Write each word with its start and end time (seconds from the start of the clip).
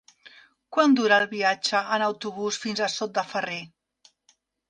Quant 0.75 0.95
dura 0.99 1.19
el 1.21 1.25
viatge 1.33 1.81
en 1.97 2.05
autobús 2.07 2.59
fins 2.65 2.83
a 2.85 2.89
Sot 2.95 3.15
de 3.21 3.27
Ferrer? 3.35 3.61